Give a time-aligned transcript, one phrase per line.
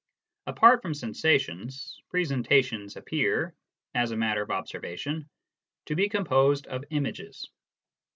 [0.47, 3.53] Apart from sensations," presentations" appear,
[3.93, 5.29] as a matter of observation,
[5.85, 7.51] to be composed of images.